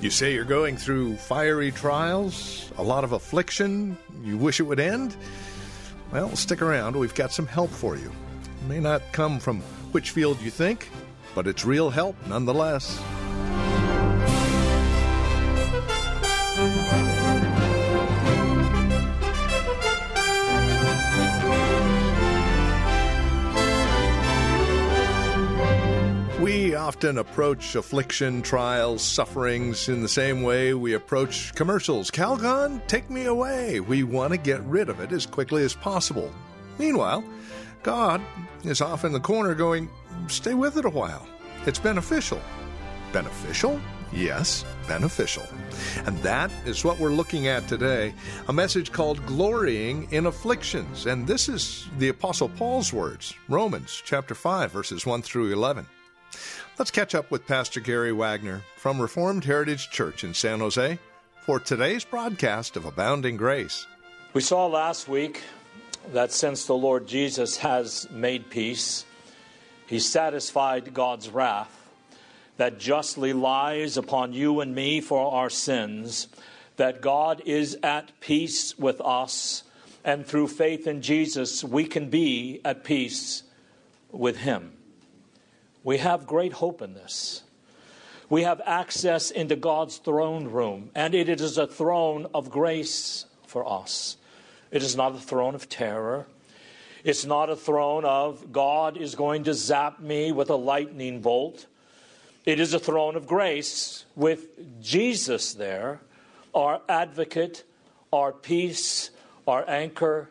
[0.00, 4.80] You say you're going through fiery trials, a lot of affliction, you wish it would
[4.80, 5.14] end?
[6.10, 6.96] Well, stick around.
[6.96, 8.10] We've got some help for you.
[8.42, 9.60] It may not come from
[9.92, 10.88] which field you think,
[11.34, 12.98] but it's real help nonetheless.
[26.90, 32.10] Often approach affliction, trials, sufferings in the same way we approach commercials.
[32.10, 33.78] Calgon, take me away.
[33.78, 36.32] We want to get rid of it as quickly as possible.
[36.80, 37.22] Meanwhile,
[37.84, 38.20] God
[38.64, 39.88] is off in the corner going,
[40.26, 41.28] stay with it a while.
[41.64, 42.40] It's beneficial.
[43.12, 43.80] Beneficial?
[44.12, 45.46] Yes, beneficial.
[46.06, 48.12] And that is what we're looking at today
[48.48, 51.06] a message called Glorying in Afflictions.
[51.06, 55.86] And this is the Apostle Paul's words, Romans chapter 5, verses 1 through 11.
[56.80, 60.98] Let's catch up with Pastor Gary Wagner from Reformed Heritage Church in San Jose
[61.42, 63.86] for today's broadcast of Abounding Grace.
[64.32, 65.42] We saw last week
[66.14, 69.04] that since the Lord Jesus has made peace,
[69.88, 71.90] he satisfied God's wrath
[72.56, 76.28] that justly lies upon you and me for our sins,
[76.76, 79.64] that God is at peace with us,
[80.02, 83.42] and through faith in Jesus, we can be at peace
[84.10, 84.72] with him.
[85.82, 87.42] We have great hope in this.
[88.28, 93.68] We have access into God's throne room, and it is a throne of grace for
[93.70, 94.16] us.
[94.70, 96.26] It is not a throne of terror.
[97.02, 101.66] It's not a throne of God is going to zap me with a lightning bolt.
[102.44, 106.00] It is a throne of grace with Jesus there,
[106.54, 107.64] our advocate,
[108.12, 109.10] our peace,
[109.46, 110.30] our anchor,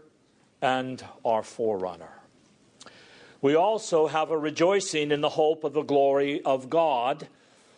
[0.62, 2.19] and our forerunner.
[3.42, 7.28] We also have a rejoicing in the hope of the glory of God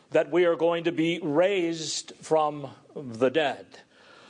[0.10, 3.66] that we are going to be raised from the dead.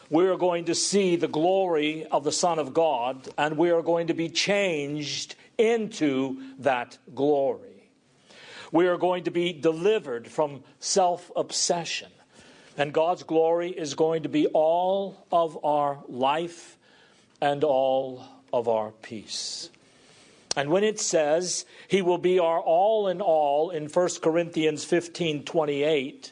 [0.09, 3.81] We are going to see the glory of the Son of God, and we are
[3.81, 7.89] going to be changed into that glory.
[8.73, 12.11] We are going to be delivered from self obsession,
[12.77, 16.77] and God's glory is going to be all of our life
[17.39, 19.69] and all of our peace.
[20.55, 25.43] And when it says he will be our all in all in 1 Corinthians 15
[25.43, 26.31] 28,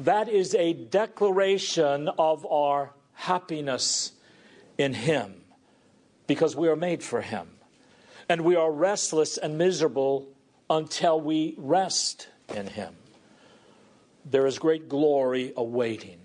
[0.00, 4.12] that is a declaration of our happiness
[4.78, 5.42] in him
[6.26, 7.48] because we are made for him.
[8.28, 10.28] And we are restless and miserable
[10.68, 12.94] until we rest in him.
[14.24, 16.20] There is great glory awaiting.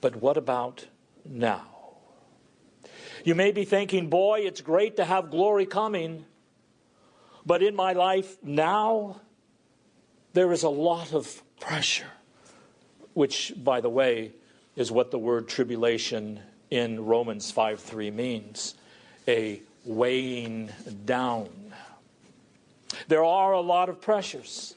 [0.00, 0.86] But what about
[1.24, 1.69] now?
[3.24, 6.24] You may be thinking, boy, it's great to have glory coming,
[7.44, 9.20] but in my life now,
[10.32, 12.10] there is a lot of pressure,
[13.14, 14.32] which, by the way,
[14.76, 18.74] is what the word tribulation in Romans 5 3 means
[19.28, 20.70] a weighing
[21.04, 21.50] down.
[23.08, 24.74] There are a lot of pressures.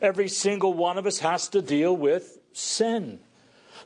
[0.00, 3.20] Every single one of us has to deal with sin.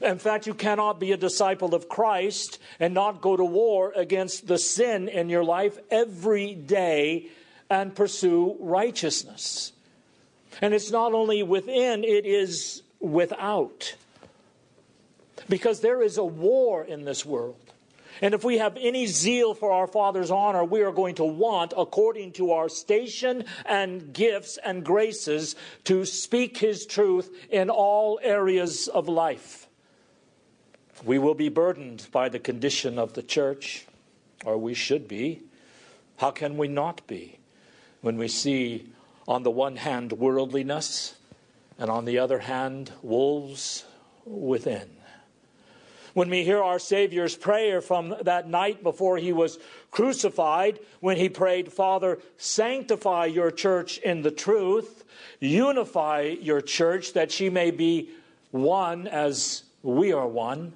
[0.00, 4.46] In fact, you cannot be a disciple of Christ and not go to war against
[4.46, 7.26] the sin in your life every day
[7.68, 9.72] and pursue righteousness.
[10.60, 13.94] And it's not only within, it is without.
[15.48, 17.56] Because there is a war in this world.
[18.20, 21.72] And if we have any zeal for our Father's honor, we are going to want,
[21.76, 25.54] according to our station and gifts and graces,
[25.84, 29.67] to speak His truth in all areas of life.
[31.04, 33.86] We will be burdened by the condition of the church,
[34.44, 35.42] or we should be.
[36.16, 37.38] How can we not be
[38.00, 38.86] when we see,
[39.26, 41.14] on the one hand, worldliness,
[41.78, 43.84] and on the other hand, wolves
[44.24, 44.90] within?
[46.14, 49.60] When we hear our Savior's prayer from that night before he was
[49.92, 55.04] crucified, when he prayed, Father, sanctify your church in the truth,
[55.38, 58.10] unify your church that she may be
[58.50, 60.72] one as we are one.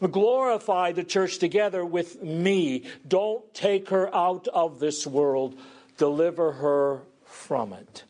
[0.00, 2.84] Glorify the church together with me.
[3.06, 5.58] Don't take her out of this world.
[5.96, 8.04] Deliver her from it.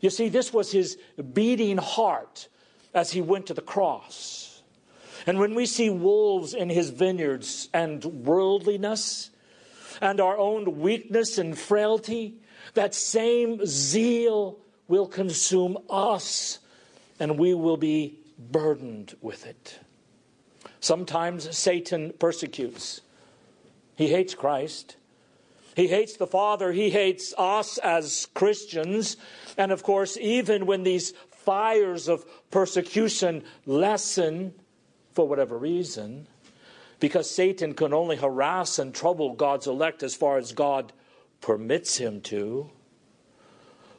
[0.00, 0.98] You see, this was his
[1.32, 2.48] beating heart
[2.92, 4.62] as he went to the cross.
[5.26, 9.30] And when we see wolves in his vineyards and worldliness
[10.00, 12.34] and our own weakness and frailty,
[12.74, 14.58] that same zeal
[14.88, 16.58] will consume us
[17.18, 19.78] and we will be burdened with it.
[20.84, 23.00] Sometimes Satan persecutes.
[23.96, 24.96] He hates Christ.
[25.74, 26.72] He hates the Father.
[26.72, 29.16] He hates us as Christians.
[29.56, 34.52] And of course, even when these fires of persecution lessen
[35.14, 36.26] for whatever reason,
[37.00, 40.92] because Satan can only harass and trouble God's elect as far as God
[41.40, 42.68] permits him to.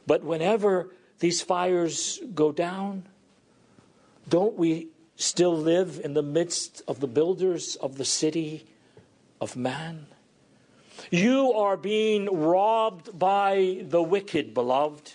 [0.06, 3.08] But whenever these fires go down,
[4.28, 8.66] don't we still live in the midst of the builders of the city
[9.40, 10.06] of man?
[11.10, 15.12] You are being robbed by the wicked, beloved.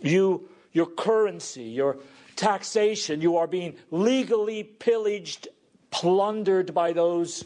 [0.00, 1.98] You, your currency, your
[2.36, 5.48] taxation, you are being legally pillaged,
[5.90, 7.44] plundered by those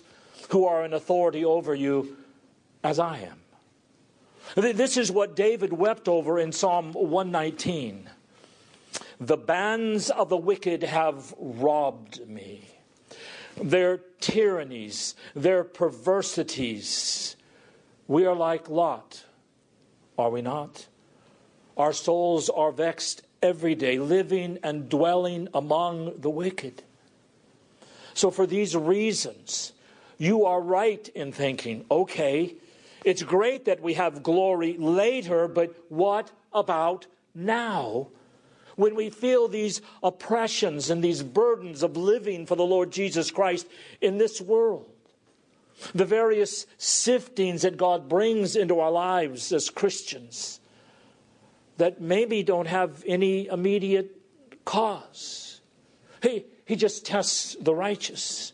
[0.51, 2.17] who are in authority over you,
[2.83, 3.41] as I am.
[4.55, 8.09] This is what David wept over in Psalm 119.
[9.25, 12.69] The bands of the wicked have robbed me.
[13.57, 17.35] Their tyrannies, their perversities.
[18.07, 19.25] We are like Lot,
[20.19, 20.89] are we not?
[21.79, 26.83] Our souls are vexed every day, living and dwelling among the wicked.
[28.13, 29.73] So, for these reasons,
[30.19, 32.57] you are right in thinking, okay,
[33.07, 38.09] it's great that we have glory later, but what about now?
[38.77, 43.67] When we feel these oppressions and these burdens of living for the Lord Jesus Christ
[44.01, 44.91] in this world,
[45.95, 50.61] the various siftings that God brings into our lives as Christians
[51.77, 54.17] that maybe don't have any immediate
[54.65, 55.61] cause.
[56.23, 58.53] He, he just tests the righteous,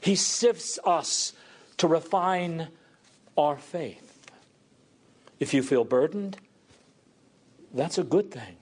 [0.00, 1.32] He sifts us
[1.78, 2.68] to refine
[3.36, 4.30] our faith.
[5.38, 6.36] If you feel burdened,
[7.72, 8.56] that's a good thing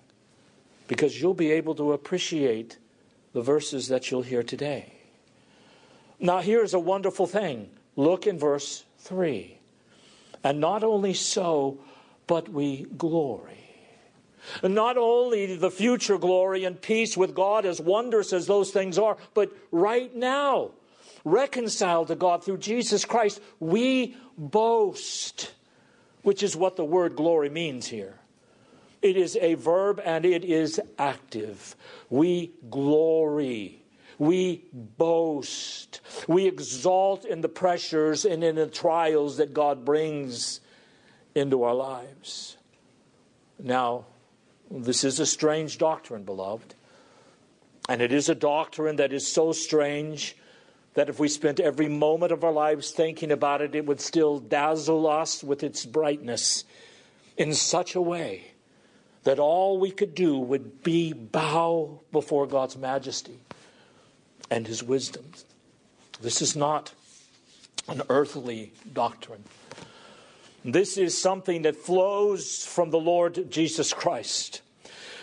[0.88, 2.78] because you'll be able to appreciate
[3.32, 4.92] the verses that you'll hear today.
[6.18, 7.70] Now, here's a wonderful thing.
[7.94, 9.58] Look in verse 3.
[10.42, 11.78] And not only so,
[12.26, 13.54] but we glory.
[14.62, 18.98] And not only the future glory and peace with God, as wondrous as those things
[18.98, 20.70] are, but right now,
[21.24, 25.52] reconciled to God through Jesus Christ, we boast,
[26.22, 28.17] which is what the word glory means here.
[29.00, 31.76] It is a verb and it is active.
[32.10, 33.82] We glory.
[34.18, 36.00] We boast.
[36.26, 40.60] We exalt in the pressures and in the trials that God brings
[41.34, 42.56] into our lives.
[43.60, 44.06] Now,
[44.70, 46.74] this is a strange doctrine, beloved.
[47.88, 50.36] And it is a doctrine that is so strange
[50.94, 54.40] that if we spent every moment of our lives thinking about it, it would still
[54.40, 56.64] dazzle us with its brightness
[57.36, 58.52] in such a way
[59.24, 63.38] that all we could do would be bow before God's majesty
[64.50, 65.24] and his wisdom.
[66.20, 66.92] This is not
[67.88, 69.44] an earthly doctrine.
[70.64, 74.62] This is something that flows from the Lord Jesus Christ.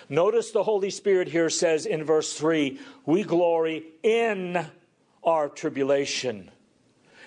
[0.07, 4.66] Notice the Holy Spirit here says in verse 3 we glory in
[5.23, 6.52] our tribulation.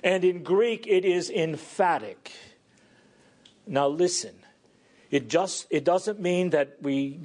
[0.03, 2.33] And in Greek, it is emphatic.
[3.67, 4.35] Now, listen,
[5.11, 7.21] it, just, it doesn't mean that we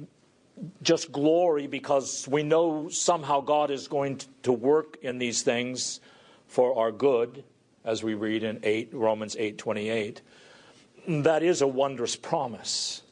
[0.82, 6.00] just glory because we know somehow God is going to work in these things
[6.46, 7.44] for our good,
[7.84, 10.22] as we read in 8, Romans 8 28.
[11.08, 13.02] That is a wondrous promise.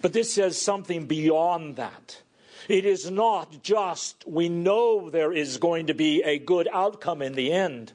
[0.00, 2.22] But this says something beyond that.
[2.68, 7.34] It is not just we know there is going to be a good outcome in
[7.34, 7.92] the end.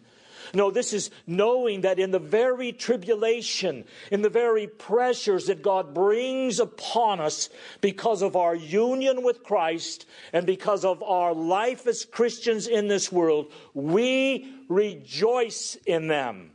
[0.53, 5.93] No, this is knowing that in the very tribulation, in the very pressures that God
[5.93, 12.05] brings upon us because of our union with Christ and because of our life as
[12.05, 16.51] Christians in this world, we rejoice in them.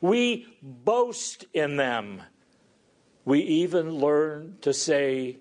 [0.00, 2.22] We boast in them.
[3.24, 5.36] We even learn to say,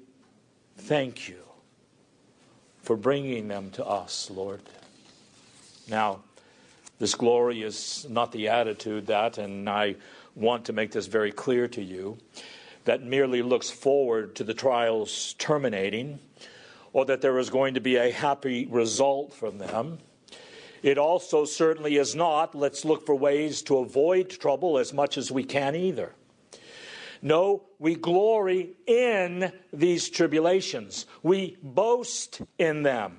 [0.77, 1.43] Thank you
[2.81, 4.61] for bringing them to us, Lord.
[5.89, 6.21] Now,
[6.99, 9.95] this glory is not the attitude that, and I
[10.35, 12.17] want to make this very clear to you,
[12.85, 16.19] that merely looks forward to the trials terminating
[16.93, 19.99] or that there is going to be a happy result from them.
[20.81, 25.31] It also certainly is not, let's look for ways to avoid trouble as much as
[25.31, 26.13] we can either.
[27.21, 31.05] No, we glory in these tribulations.
[31.21, 33.17] We boast in them.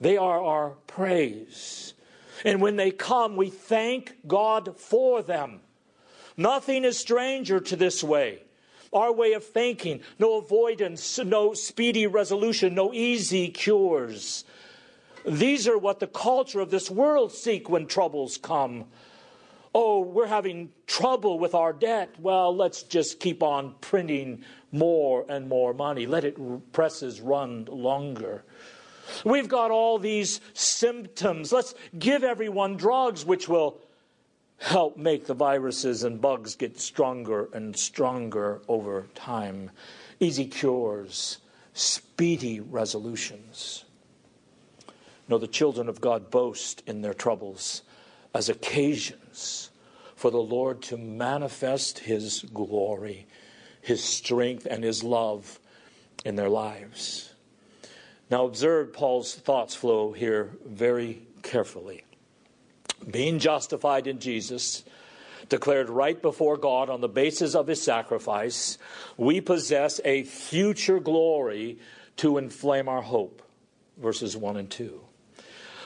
[0.00, 1.94] They are our praise.
[2.44, 5.60] And when they come, we thank God for them.
[6.36, 8.42] Nothing is stranger to this way.
[8.92, 14.44] Our way of thinking, no avoidance, no speedy resolution, no easy cures.
[15.24, 18.86] These are what the culture of this world seek when troubles come.
[19.74, 22.14] Oh, we're having trouble with our debt.
[22.18, 26.04] Well, let's just keep on printing more and more money.
[26.06, 28.44] Let it presses run longer.
[29.24, 31.52] We've got all these symptoms.
[31.52, 33.78] Let's give everyone drugs which will
[34.58, 39.70] help make the viruses and bugs get stronger and stronger over time.
[40.20, 41.38] Easy cures,
[41.74, 43.84] speedy resolutions.
[45.28, 47.82] No, the children of God boast in their troubles
[48.34, 49.70] as occasions
[50.14, 53.26] for the Lord to manifest His glory,
[53.80, 55.58] His strength, and His love
[56.24, 57.31] in their lives.
[58.32, 62.02] Now, observe Paul's thoughts flow here very carefully.
[63.10, 64.84] Being justified in Jesus,
[65.50, 68.78] declared right before God on the basis of his sacrifice,
[69.18, 71.78] we possess a future glory
[72.16, 73.42] to inflame our hope.
[73.98, 74.98] Verses 1 and 2.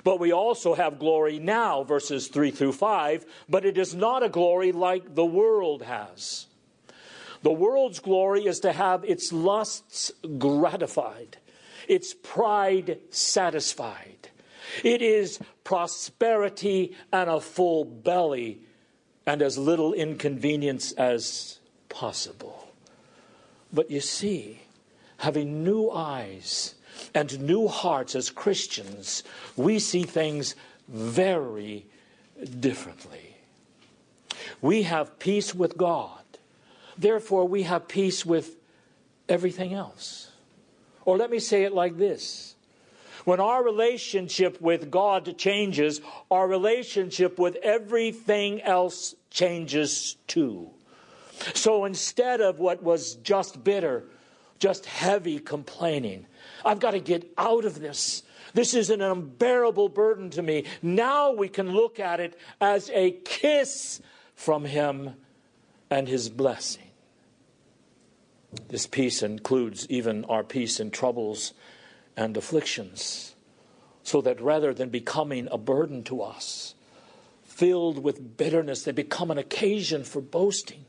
[0.04, 4.28] But we also have glory now, verses 3 through 5, but it is not a
[4.28, 6.46] glory like the world has.
[7.42, 11.38] The world's glory is to have its lusts gratified,
[11.88, 14.30] its pride satisfied.
[14.82, 18.60] It is prosperity and a full belly
[19.26, 22.68] and as little inconvenience as possible.
[23.72, 24.60] But you see,
[25.18, 26.76] having new eyes,
[27.14, 29.22] and new hearts as Christians,
[29.56, 30.54] we see things
[30.88, 31.86] very
[32.60, 33.36] differently.
[34.60, 36.22] We have peace with God.
[36.96, 38.56] Therefore, we have peace with
[39.28, 40.30] everything else.
[41.06, 42.56] Or let me say it like this
[43.24, 50.70] when our relationship with God changes, our relationship with everything else changes too.
[51.54, 54.04] So instead of what was just bitter,
[54.58, 56.26] just heavy complaining,
[56.64, 58.22] I've got to get out of this.
[58.54, 60.64] This is an unbearable burden to me.
[60.82, 64.00] Now we can look at it as a kiss
[64.34, 65.14] from Him
[65.90, 66.85] and His blessing.
[68.68, 71.54] This peace includes even our peace in troubles
[72.16, 73.34] and afflictions,
[74.02, 76.74] so that rather than becoming a burden to us,
[77.44, 80.84] filled with bitterness, they become an occasion for boasting.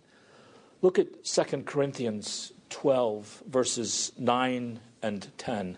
[0.82, 5.78] Look at 2 Corinthians 12, verses 9 and 10.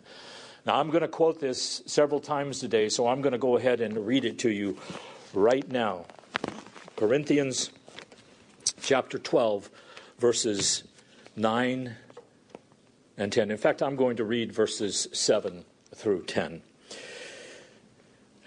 [0.65, 3.81] Now, I'm going to quote this several times today, so I'm going to go ahead
[3.81, 4.77] and read it to you
[5.33, 6.05] right now.
[6.95, 7.69] Corinthians
[8.81, 9.69] chapter 12,
[10.19, 10.83] verses
[11.39, 11.95] 9
[13.17, 13.51] and 10.
[13.51, 15.65] In fact, I'm going to read verses 7
[15.95, 16.61] through 10.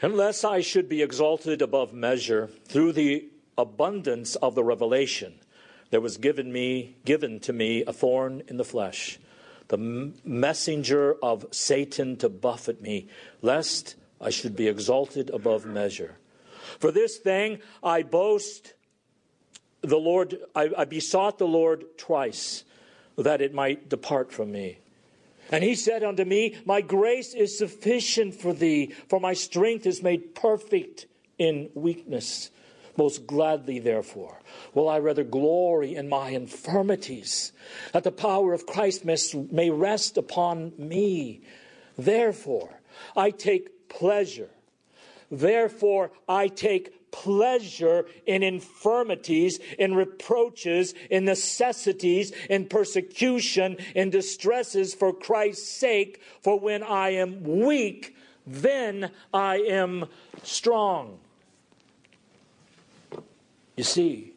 [0.02, 5.34] Unless I should be exalted above measure through the abundance of the revelation,
[5.90, 9.18] there was given me given to me a thorn in the flesh
[9.72, 13.08] the messenger of Satan to buffet me,
[13.40, 16.18] lest I should be exalted above measure.
[16.78, 18.74] For this thing I boast
[19.80, 22.64] the Lord, I, I besought the Lord twice
[23.16, 24.78] that it might depart from me.
[25.50, 30.02] And he said unto me, My grace is sufficient for thee, for my strength is
[30.02, 31.06] made perfect
[31.38, 32.50] in weakness.
[32.96, 34.40] Most gladly, therefore,
[34.74, 37.52] will I rather glory in my infirmities,
[37.92, 41.40] that the power of Christ may rest upon me.
[41.96, 42.80] Therefore,
[43.16, 44.50] I take pleasure.
[45.30, 55.12] Therefore, I take pleasure in infirmities, in reproaches, in necessities, in persecution, in distresses for
[55.12, 56.20] Christ's sake.
[56.40, 58.16] For when I am weak,
[58.46, 60.06] then I am
[60.42, 61.18] strong.
[63.76, 64.32] You see,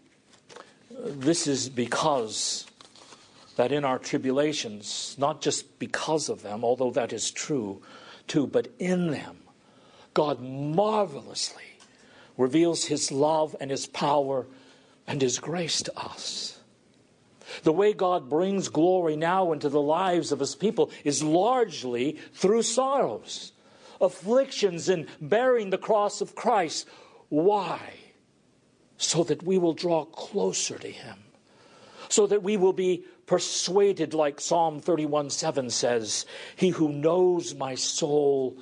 [0.91, 2.65] this is because
[3.55, 7.81] that in our tribulations, not just because of them, although that is true
[8.27, 9.37] too, but in them,
[10.13, 11.74] God marvelously
[12.37, 14.45] reveals His love and His power
[15.07, 16.59] and His grace to us.
[17.63, 22.63] The way God brings glory now into the lives of His people is largely through
[22.63, 23.51] sorrows,
[24.01, 26.87] afflictions, and bearing the cross of Christ.
[27.29, 27.79] Why?
[28.97, 31.17] so that we will draw closer to Him,
[32.09, 36.25] so that we will be persuaded, like Psalm 31 7 says,
[36.55, 38.57] He who knows my soul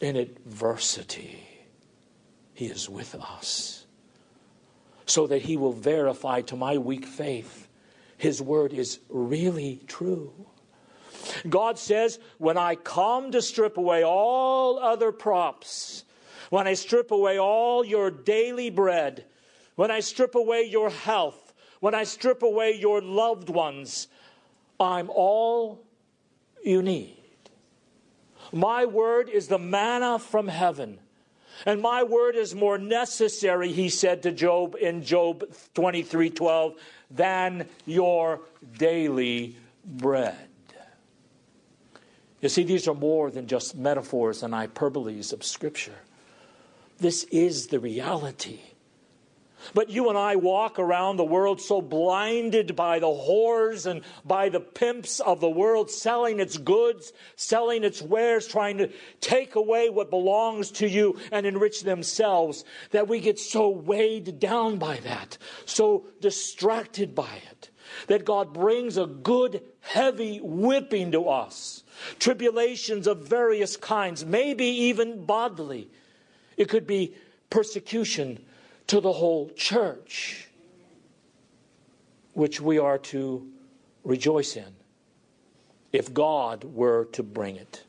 [0.00, 1.42] in adversity,
[2.54, 3.86] He is with us,
[5.06, 7.68] so that He will verify to my weak faith
[8.16, 10.32] His word is really true.
[11.48, 16.04] God says, when I come to strip away all other props,
[16.50, 19.24] when I strip away all your daily bread,
[19.74, 24.08] when I strip away your health, when I strip away your loved ones,
[24.78, 25.82] I'm all
[26.62, 27.16] you need.
[28.52, 30.98] My word is the manna from heaven.
[31.66, 35.44] And my word is more necessary, he said to Job in Job
[35.74, 36.74] 23 12,
[37.10, 38.40] than your
[38.76, 40.48] daily bread.
[42.40, 45.96] You see, these are more than just metaphors and hyperboles of Scripture.
[46.98, 48.60] This is the reality.
[49.72, 54.48] But you and I walk around the world so blinded by the whores and by
[54.48, 58.90] the pimps of the world selling its goods, selling its wares, trying to
[59.20, 64.76] take away what belongs to you and enrich themselves that we get so weighed down
[64.76, 67.70] by that, so distracted by it,
[68.08, 71.84] that God brings a good, heavy whipping to us.
[72.18, 75.88] Tribulations of various kinds, maybe even bodily.
[76.56, 77.14] It could be
[77.50, 78.44] persecution
[78.88, 80.48] to the whole church,
[82.32, 83.48] which we are to
[84.04, 84.74] rejoice in
[85.92, 87.84] if God were to bring it.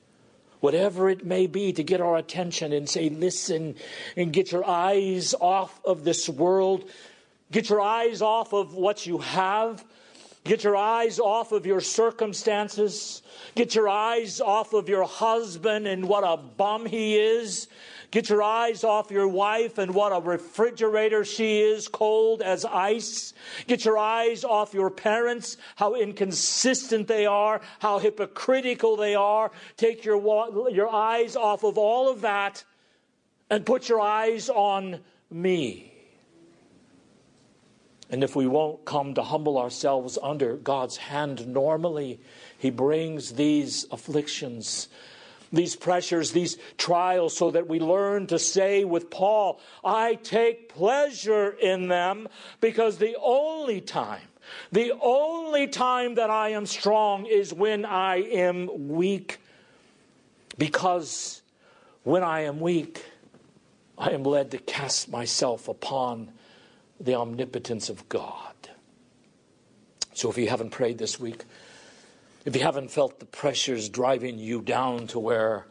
[0.60, 3.76] Whatever it may be, to get our attention and say, listen,
[4.16, 6.90] and get your eyes off of this world,
[7.52, 9.84] get your eyes off of what you have,
[10.44, 13.22] get your eyes off of your circumstances,
[13.56, 17.68] get your eyes off of your husband and what a bum he is,
[18.12, 23.34] Get your eyes off your wife and what a refrigerator she is, cold as ice.
[23.68, 29.52] Get your eyes off your parents, how inconsistent they are, how hypocritical they are.
[29.78, 30.18] Take your,
[30.70, 32.64] your eyes off of all of that
[33.50, 35.92] and put your eyes on me.
[38.10, 42.20] And if we won't come to humble ourselves under God's hand normally,
[42.58, 44.88] He brings these afflictions
[45.56, 51.50] these pressures, these trials, so that we learn to say with Paul, I take pleasure
[51.50, 52.28] in them
[52.62, 54.28] because the only time,
[54.72, 59.40] the only time that I am strong is when I am weak.
[60.58, 61.42] Because
[62.04, 63.04] when I am weak,
[63.98, 66.32] I am led to cast myself upon
[67.00, 68.54] the omnipotence of God.
[70.14, 71.44] So if you haven't prayed this week,
[72.46, 75.66] if you haven't felt the pressures driving you down to where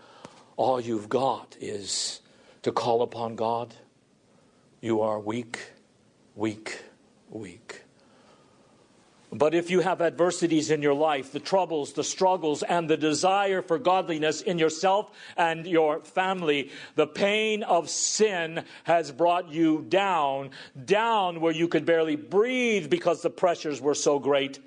[0.57, 2.21] all you've got is
[2.63, 3.75] to call upon God,
[4.81, 5.61] you are weak,
[6.35, 6.83] weak,
[7.31, 7.83] weak.
[9.31, 13.63] But if you have adversities in your life, the troubles, the struggles, and the desire
[13.63, 20.51] for godliness in yourself and your family, the pain of sin has brought you down,
[20.85, 24.61] down where you could barely breathe because the pressures were so great.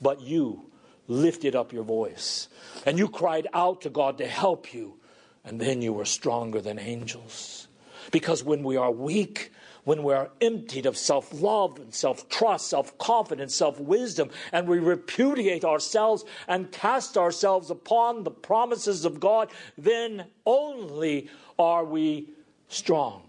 [0.00, 0.65] But you
[1.08, 2.48] lifted up your voice
[2.84, 4.98] and you cried out to God to help you,
[5.44, 7.68] and then you were stronger than angels.
[8.12, 9.52] Because when we are weak,
[9.84, 14.68] when we are emptied of self love and self trust, self confidence, self wisdom, and
[14.68, 22.28] we repudiate ourselves and cast ourselves upon the promises of God, then only are we
[22.68, 23.22] strong.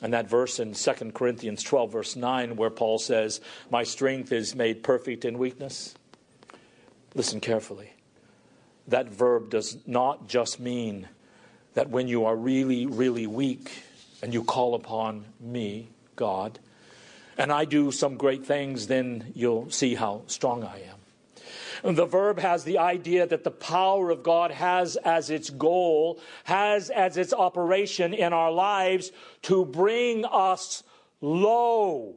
[0.00, 4.54] And that verse in 2 Corinthians 12, verse 9, where Paul says, My strength is
[4.54, 5.94] made perfect in weakness.
[7.14, 7.92] Listen carefully.
[8.88, 11.08] That verb does not just mean
[11.74, 13.70] that when you are really, really weak
[14.22, 16.58] and you call upon me, God,
[17.36, 21.96] and I do some great things, then you'll see how strong I am.
[21.96, 26.90] The verb has the idea that the power of God has as its goal, has
[26.90, 29.10] as its operation in our lives
[29.42, 30.82] to bring us
[31.20, 32.14] low,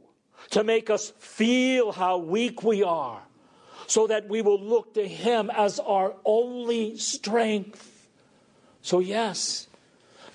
[0.52, 3.25] to make us feel how weak we are
[3.88, 8.08] so that we will look to Him as our only strength.
[8.82, 9.68] So, yes,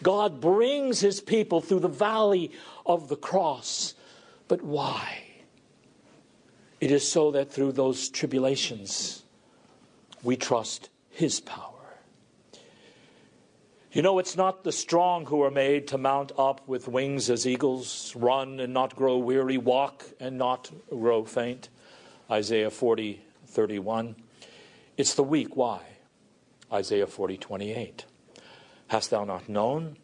[0.03, 2.53] God brings His people through the valley
[2.87, 3.95] of the cross.
[4.49, 5.25] But why?
[6.81, 9.23] It is so that through those tribulations,
[10.23, 11.67] we trust His power.
[13.93, 17.45] You know, it's not the strong who are made to mount up with wings as
[17.45, 21.69] eagles, run and not grow weary, walk and not grow faint.
[22.31, 24.17] Isaiah 40, 31.
[24.97, 25.57] It's the weak.
[25.57, 25.81] Why?
[26.73, 28.05] Isaiah 40, 28.
[28.89, 29.97] Hast thou not known?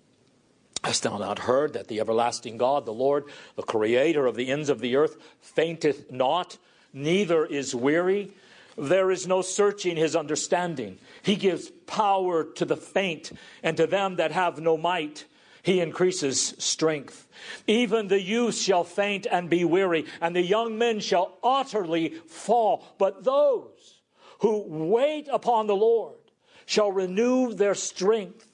[0.85, 3.25] Hast thou not heard that the everlasting God, the Lord,
[3.57, 6.59] the creator of the ends of the earth, fainteth not,
[6.93, 8.33] neither is weary?
[8.79, 10.99] There is no searching his understanding.
[11.23, 13.33] He gives power to the faint
[13.63, 15.25] and to them that have no might.
[15.67, 17.27] He increases strength.
[17.67, 22.85] Even the youth shall faint and be weary, and the young men shall utterly fall.
[22.99, 24.01] But those
[24.43, 26.21] who wait upon the Lord
[26.67, 28.47] shall renew their strength.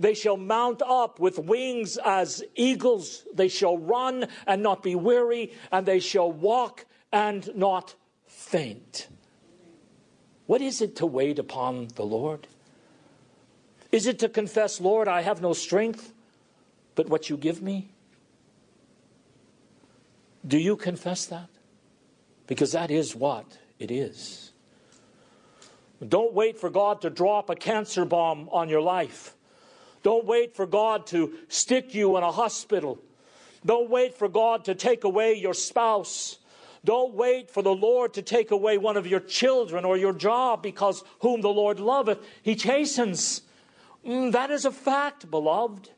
[0.00, 3.26] They shall mount up with wings as eagles.
[3.34, 7.94] They shall run and not be weary, and they shall walk and not
[8.26, 9.08] faint.
[10.46, 12.48] What is it to wait upon the Lord?
[13.92, 16.13] Is it to confess, Lord, I have no strength,
[16.94, 17.90] but what you give me?
[20.46, 21.48] Do you confess that?
[22.46, 24.52] Because that is what it is.
[26.06, 29.34] Don't wait for God to drop a cancer bomb on your life.
[30.02, 32.98] Don't wait for God to stick you in a hospital.
[33.64, 36.38] Don't wait for God to take away your spouse.
[36.84, 40.62] Don't wait for the Lord to take away one of your children or your job
[40.62, 43.40] because whom the Lord loveth, he chastens.
[44.06, 45.88] Mm, that is a fact, beloved.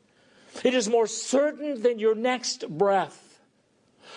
[0.63, 3.39] It is more certain than your next breath.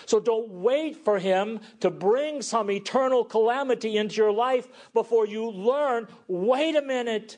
[0.05, 5.49] So don't wait for him to bring some eternal calamity into your life before you
[5.49, 7.37] learn wait a minute.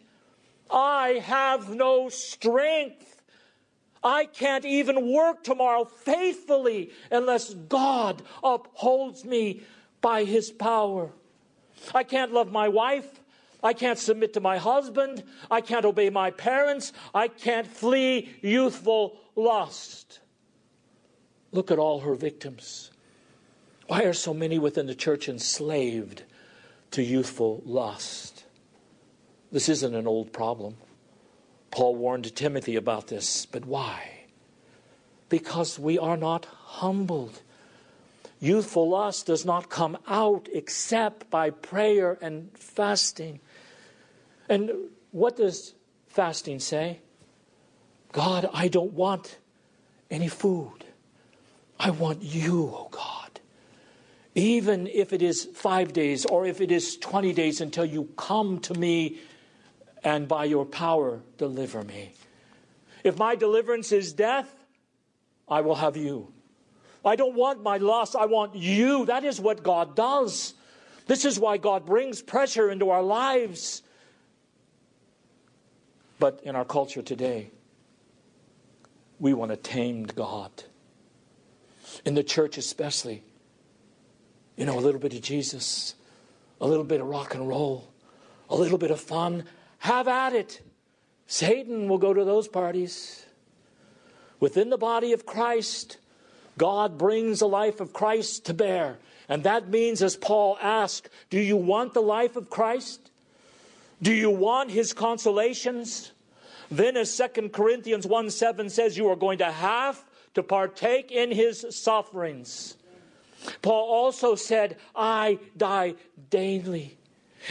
[0.69, 3.21] I have no strength.
[4.03, 9.63] I can't even work tomorrow faithfully unless God upholds me
[10.01, 11.11] by his power.
[11.93, 13.22] I can't love my wife.
[13.63, 15.23] I can't submit to my husband.
[15.49, 16.91] I can't obey my parents.
[17.15, 20.19] I can't flee youthful lust.
[21.53, 22.91] Look at all her victims.
[23.87, 26.23] Why are so many within the church enslaved
[26.91, 28.43] to youthful lust?
[29.51, 30.75] This isn't an old problem.
[31.71, 34.25] Paul warned Timothy about this, but why?
[35.29, 37.41] Because we are not humbled.
[38.39, 43.39] Youthful lust does not come out except by prayer and fasting.
[44.49, 44.71] And
[45.11, 45.73] what does
[46.07, 46.99] fasting say?
[48.11, 49.37] God, I don't want
[50.09, 50.85] any food.
[51.79, 53.39] I want you, oh God.
[54.35, 58.59] Even if it is five days or if it is 20 days until you come
[58.61, 59.19] to me
[60.03, 62.13] and by your power deliver me.
[63.03, 64.53] If my deliverance is death,
[65.47, 66.31] I will have you.
[67.05, 69.05] I don't want my loss, I want you.
[69.05, 70.53] That is what God does.
[71.05, 73.82] This is why God brings pressure into our lives.
[76.23, 77.51] But in our culture today,
[79.19, 80.51] we want a tamed God.
[82.05, 83.23] In the church, especially,
[84.55, 85.95] you know, a little bit of Jesus,
[86.61, 87.91] a little bit of rock and roll,
[88.49, 89.43] a little bit of fun,
[89.79, 90.61] have at it.
[91.27, 93.25] Satan will go to those parties.
[94.39, 95.97] Within the body of Christ,
[96.57, 98.97] God brings the life of Christ to bear.
[99.27, 103.09] And that means, as Paul asked, do you want the life of Christ?
[104.01, 106.12] Do you want his consolations?
[106.73, 111.31] Then, as 2 Corinthians 1 7 says, you are going to have to partake in
[111.31, 112.77] his sufferings.
[113.61, 115.93] Paul also said, I die
[116.31, 116.97] daily.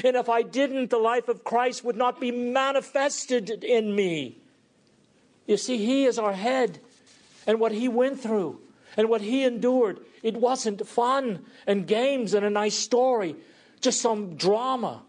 [0.02, 4.38] And if I didn't, the life of Christ would not be manifested in me.
[5.46, 6.80] You see, He is our head.
[7.46, 8.58] And what He went through
[8.96, 13.36] and what He endured, it wasn't fun and games and a nice story,
[13.80, 15.02] just some drama.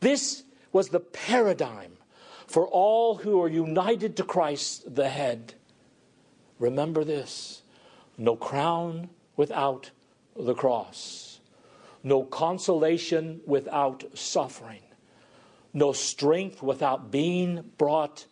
[0.00, 1.92] This was the paradigm
[2.46, 5.54] for all who are united to Christ, the head.
[6.58, 7.62] Remember this
[8.18, 9.90] no crown without
[10.36, 11.32] the cross
[12.02, 14.82] no consolation without suffering,
[15.72, 18.26] no strength without being brought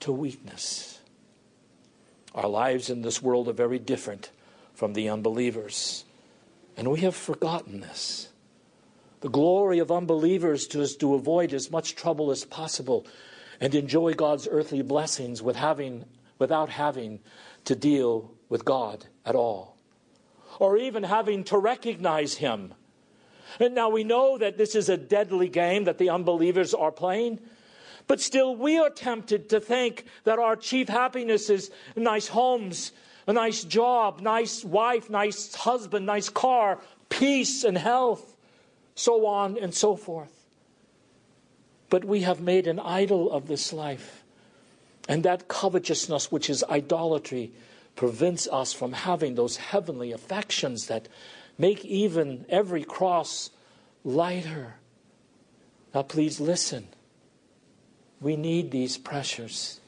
[0.00, 1.00] to weakness.
[2.34, 4.30] Our lives in this world are very different
[4.74, 6.04] from the unbelievers,
[6.76, 8.28] and we have forgotten this.
[9.20, 13.06] The glory of unbelievers is to avoid as much trouble as possible
[13.60, 16.04] and enjoy God's earthly blessings with having,
[16.38, 17.20] without having
[17.64, 19.76] to deal with God at all,
[20.58, 22.74] or even having to recognize Him
[23.60, 27.40] and now we know that this is a deadly game that the unbelievers are playing.
[28.06, 32.92] But still, we are tempted to think that our chief happiness is nice homes,
[33.26, 38.36] a nice job, nice wife, nice husband, nice car, peace and health,
[38.94, 40.33] so on and so forth.
[41.94, 44.24] But we have made an idol of this life.
[45.08, 47.52] And that covetousness, which is idolatry,
[47.94, 51.06] prevents us from having those heavenly affections that
[51.56, 53.50] Make even every cross
[54.02, 54.74] lighter.
[55.94, 56.88] Now, please listen.
[58.20, 59.80] We need these pressures.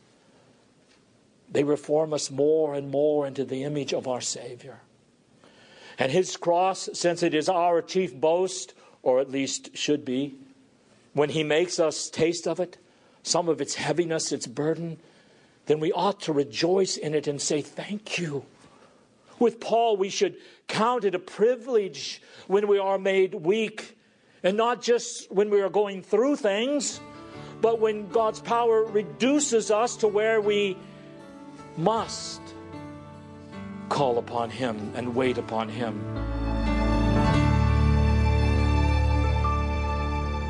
[1.51, 4.81] They reform us more and more into the image of our Savior.
[5.99, 10.37] And His cross, since it is our chief boast, or at least should be,
[11.17, 12.77] when He makes us taste of it,
[13.23, 14.99] some of its heaviness, its burden,
[15.65, 18.45] then we ought to rejoice in it and say, Thank you.
[19.39, 20.37] With Paul, we should
[20.69, 23.97] count it a privilege when we are made weak,
[24.43, 27.01] and not just when we are going through things,
[27.63, 30.77] but when God's power reduces us to where we
[31.79, 32.43] must
[33.89, 36.36] call upon Him and wait upon Him.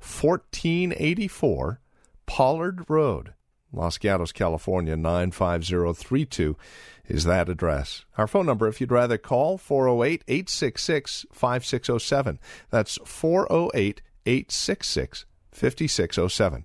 [0.00, 1.80] 1484
[2.26, 3.34] Pollard Road.
[3.72, 6.56] Los Gatos, California 95032
[7.06, 8.04] is that address.
[8.16, 12.38] Our phone number, if you'd rather call, 408 866 5607.
[12.70, 16.64] That's 408 866 5607.